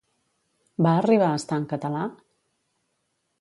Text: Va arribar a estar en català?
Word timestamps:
Va 0.85 0.93
arribar 1.01 1.27
a 1.33 1.41
estar 1.41 1.59
en 1.65 1.67
català? 1.75 2.03